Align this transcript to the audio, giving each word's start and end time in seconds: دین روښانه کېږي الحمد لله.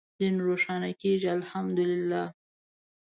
دین 0.19 0.35
روښانه 0.47 0.91
کېږي 1.01 1.29
الحمد 1.37 1.77
لله. 1.91 2.23